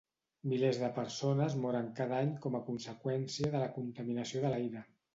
[0.53, 4.89] Milers de persones moren cada any com a conseqüència de la contaminació de l'aire.